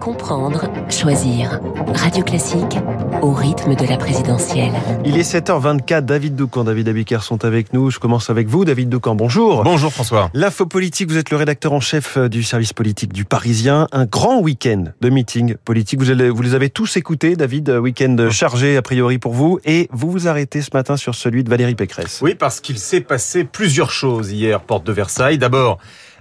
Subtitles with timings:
[0.00, 1.60] Comprendre, choisir.
[1.94, 2.78] Radio Classique
[3.20, 4.72] au rythme de la présidentielle.
[5.04, 7.90] Il est 7h24, David Doucan, David Abiker sont avec nous.
[7.90, 9.14] Je commence avec vous, David Doucan.
[9.14, 9.62] Bonjour.
[9.62, 10.30] Bonjour François.
[10.32, 13.88] L'info politique, vous êtes le rédacteur en chef euh, du service politique du Parisien.
[13.92, 16.00] Un grand week-end de meetings politiques.
[16.00, 17.68] Vous, allez, vous les avez tous écoutés, David.
[17.68, 19.60] Euh, week-end chargé a priori pour vous.
[19.66, 22.20] Et vous vous arrêtez ce matin sur celui de Valérie Pécresse.
[22.22, 25.36] Oui, parce qu'il s'est passé plusieurs choses hier, porte de Versailles.
[25.36, 25.76] D'abord,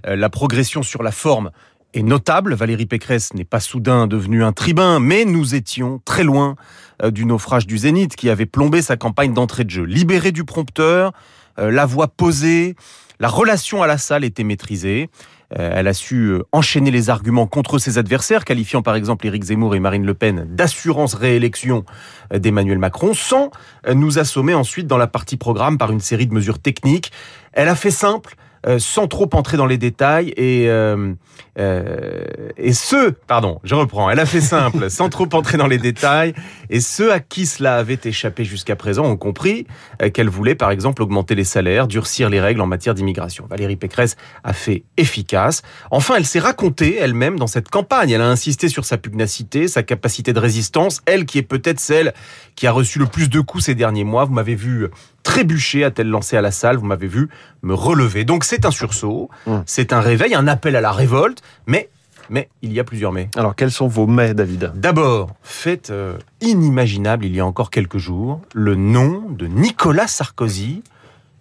[0.06, 1.52] euh, la progression sur la forme
[1.94, 2.54] est notable.
[2.54, 6.56] Valérie Pécresse n'est pas soudain devenue un tribun, mais nous étions très loin
[7.04, 9.84] euh, du naufrage du Zénith qui avait plombé sa campagne d'entrée de jeu.
[9.84, 11.14] Libérée du prompteur,
[11.58, 12.76] euh, la voix posée,
[13.20, 15.10] la relation à la salle était maîtrisée.
[15.58, 19.74] Euh, elle a su enchaîner les arguments contre ses adversaires, qualifiant par exemple Éric Zemmour
[19.74, 21.86] et Marine Le Pen d'assurance réélection
[22.32, 23.50] d'Emmanuel Macron, sans
[23.92, 27.12] nous assommer ensuite dans la partie programme par une série de mesures techniques.
[27.54, 28.36] Elle a fait simple,
[28.68, 31.14] euh, sans trop entrer dans les détails et euh,
[31.58, 32.26] euh,
[32.58, 34.10] et ceux, pardon, je reprends.
[34.10, 36.34] Elle a fait simple, sans trop entrer dans les détails
[36.70, 39.66] et ceux à qui cela avait échappé jusqu'à présent ont compris
[40.14, 43.46] qu'elle voulait, par exemple, augmenter les salaires, durcir les règles en matière d'immigration.
[43.50, 45.62] Valérie Pécresse a fait efficace.
[45.90, 48.12] Enfin, elle s'est racontée elle-même dans cette campagne.
[48.12, 51.02] Elle a insisté sur sa pugnacité, sa capacité de résistance.
[51.06, 52.14] Elle qui est peut-être celle
[52.56, 54.26] qui a reçu le plus de coups ces derniers mois.
[54.26, 54.88] Vous m'avez vu
[55.24, 56.78] trébucher, a-t-elle lancé à la salle.
[56.78, 57.30] Vous m'avez vu
[57.62, 58.26] me relever.
[58.26, 59.58] Donc c'est un sursaut, mmh.
[59.68, 61.90] c'est un réveil, un appel à la révolte, mais
[62.32, 63.30] mais il y a plusieurs mais.
[63.36, 64.72] Alors quels sont vos mais, David?
[64.74, 70.82] D'abord, fait euh, inimaginable il y a encore quelques jours, le nom de Nicolas Sarkozy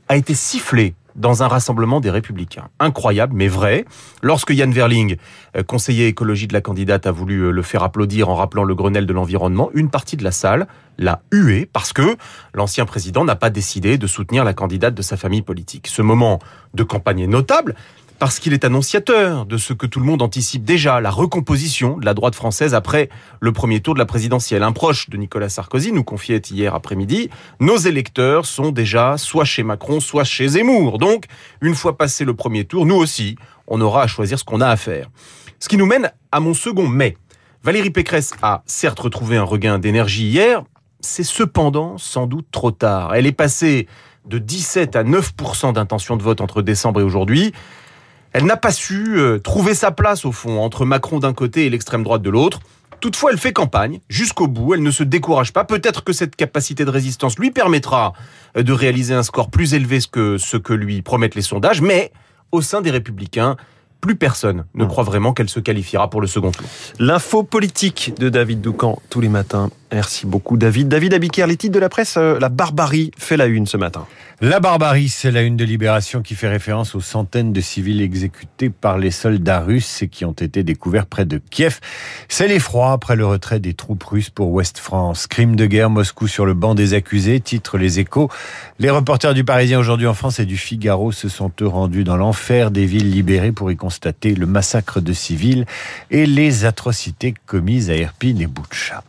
[0.09, 2.69] a été sifflé dans un rassemblement des Républicains.
[2.79, 3.85] Incroyable, mais vrai.
[4.23, 5.17] Lorsque Yann Verling,
[5.57, 8.75] euh, conseiller écologie de la candidate, a voulu euh, le faire applaudir en rappelant le
[8.75, 12.17] Grenelle de l'environnement, une partie de la salle l'a hué parce que
[12.55, 15.87] l'ancien président n'a pas décidé de soutenir la candidate de sa famille politique.
[15.87, 16.39] Ce moment
[16.75, 17.75] de campagne est notable,
[18.19, 22.05] parce qu'il est annonciateur de ce que tout le monde anticipe déjà, la recomposition de
[22.05, 23.09] la droite française après
[23.41, 24.65] le premier tour de la présidentielle.
[24.65, 27.31] Un proche de Nicolas Sarkozy nous confiait hier après-midi,
[27.61, 30.99] nos électeurs sont déjà soit chez Macron, soit chez Zemmour.
[30.99, 31.27] Donc,
[31.61, 33.37] une fois passé le premier tour, nous aussi,
[33.69, 35.09] on aura à choisir ce qu'on a à faire.
[35.61, 37.17] Ce qui nous mène à mon second mais.
[37.63, 40.63] Valérie Pécresse a certes retrouvé un regain d'énergie hier,
[41.01, 43.15] c'est cependant sans doute trop tard.
[43.15, 43.87] Elle est passée
[44.27, 47.53] de 17 à 9% d'intention de vote entre décembre et aujourd'hui.
[48.33, 51.71] Elle n'a pas su euh, trouver sa place au fond entre Macron d'un côté et
[51.71, 52.61] l'extrême droite de l'autre.
[53.01, 55.65] Toutefois, elle fait campagne jusqu'au bout, elle ne se décourage pas.
[55.65, 58.13] Peut-être que cette capacité de résistance lui permettra
[58.57, 62.13] euh, de réaliser un score plus élevé que ce que lui promettent les sondages, mais
[62.53, 63.57] au sein des républicains,
[64.01, 64.89] plus personne ne hmm.
[64.89, 66.67] croit vraiment qu'elle se qualifiera pour le second tour.
[66.99, 69.71] L'info politique de David Doucan tous les matins.
[69.93, 70.89] Merci beaucoup David.
[70.89, 74.07] David Abiker, les titres de la presse, euh, la barbarie fait la une ce matin.
[74.41, 78.71] La barbarie, c'est la une de Libération qui fait référence aux centaines de civils exécutés
[78.71, 81.81] par les soldats russes et qui ont été découverts près de Kiev.
[82.29, 85.27] C'est l'effroi après le retrait des troupes russes pour Ouest France.
[85.27, 88.31] Crime de guerre, Moscou sur le banc des accusés, titre les échos.
[88.79, 92.17] Les reporters du Parisien aujourd'hui en France et du Figaro se sont eux rendus dans
[92.17, 95.67] l'enfer des villes libérées pour y constater le massacre de civils
[96.13, 99.03] et les atrocités commises à Irpin et Boutcha.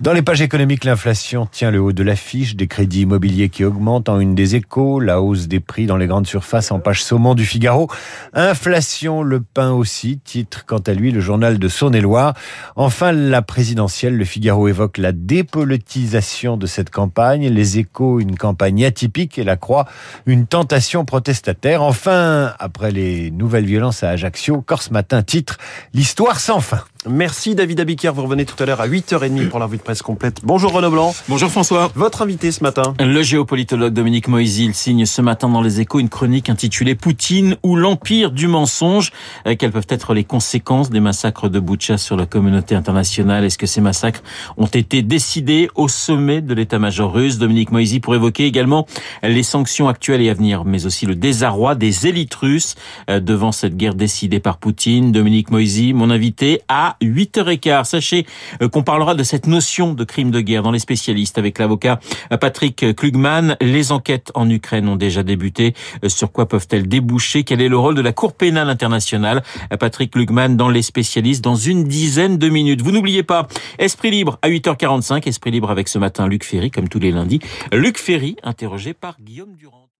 [0.00, 4.08] Dans les pages économiques, l'inflation tient le haut de l'affiche, des crédits immobiliers qui augmentent
[4.08, 7.34] en une des échos, la hausse des prix dans les grandes surfaces en page saumon
[7.34, 7.88] du Figaro,
[8.32, 12.34] inflation, le pain aussi, titre quant à lui le journal de Saône-et-Loire.
[12.76, 18.84] Enfin, la présidentielle, le Figaro évoque la dépolitisation de cette campagne, les échos, une campagne
[18.84, 19.86] atypique et la croix,
[20.26, 21.82] une tentation protestataire.
[21.82, 25.58] Enfin, après les nouvelles violences à Ajaccio, Corse Matin titre
[25.94, 26.82] L'histoire sans fin.
[27.08, 30.02] Merci David Abiker, vous revenez tout à l'heure à 8h30 pour la revue de presse
[30.02, 30.38] complète.
[30.44, 31.12] Bonjour Renaud Blanc.
[31.28, 31.90] Bonjour François.
[31.96, 35.98] Votre invité ce matin Le géopolitologue Dominique Moisy, il signe ce matin dans les échos
[35.98, 39.10] une chronique intitulée Poutine ou l'empire du mensonge.
[39.48, 43.44] Euh, quelles peuvent être les conséquences des massacres de Boucha sur la communauté internationale?
[43.44, 44.22] Est-ce que ces massacres
[44.56, 47.36] ont été décidés au sommet de l'état-major russe?
[47.36, 48.86] Dominique Moisy pour évoquer également
[49.24, 52.76] les sanctions actuelles et à venir, mais aussi le désarroi des élites russes
[53.10, 55.10] euh, devant cette guerre décidée par Poutine.
[55.10, 56.60] Dominique Moisy, mon invité,
[56.92, 57.84] a 8h15.
[57.84, 58.26] Sachez
[58.60, 62.00] euh, qu'on parlera de cette notion de crime de guerre dans les spécialistes avec l'avocat
[62.32, 63.56] euh, Patrick Klugman.
[63.60, 65.74] Les enquêtes en Ukraine ont déjà débuté.
[66.04, 67.44] Euh, sur quoi peuvent-elles déboucher?
[67.44, 69.42] Quel est le rôle de la Cour pénale internationale?
[69.78, 72.82] Patrick Klugman dans les spécialistes dans une dizaine de minutes.
[72.82, 75.28] Vous n'oubliez pas, Esprit Libre à 8h45.
[75.28, 77.40] Esprit Libre avec ce matin Luc Ferry, comme tous les lundis.
[77.72, 79.81] Luc Ferry, interrogé par Guillaume Durand.